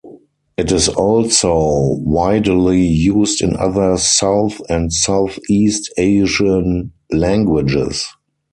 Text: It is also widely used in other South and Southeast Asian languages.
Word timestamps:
It 0.57 0.71
is 0.71 0.89
also 0.89 1.99
widely 1.99 2.81
used 2.83 3.43
in 3.43 3.55
other 3.55 3.97
South 3.97 4.59
and 4.67 4.91
Southeast 4.91 5.93
Asian 5.95 6.91
languages. 7.11 8.07